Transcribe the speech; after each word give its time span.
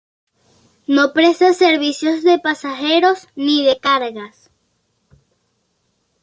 No 0.87 1.13
presta 1.13 1.53
servicios 1.53 2.23
de 2.23 2.39
pasajeros, 2.39 3.27
ni 3.35 3.63
de 3.63 3.77
cargas. 3.79 4.49